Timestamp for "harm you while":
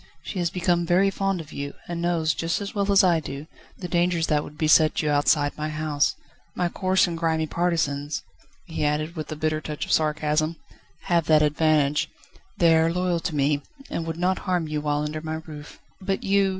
14.49-15.03